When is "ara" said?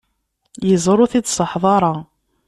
1.75-1.93